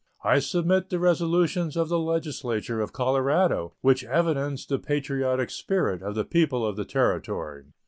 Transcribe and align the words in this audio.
I 0.23 0.39
submit 0.39 0.89
the 0.89 0.97
resolutions 0.97 1.77
of 1.77 1.87
the 1.87 1.99
legislature 1.99 2.81
of 2.81 2.91
Colorado, 2.91 3.73
which 3.81 4.03
evidence 4.03 4.65
the 4.65 4.79
patriotic 4.79 5.51
spirit 5.51 6.01
of 6.01 6.15
the 6.15 6.25
people 6.25 6.65
of 6.65 6.75
the 6.75 6.85
Territory. 6.85 7.65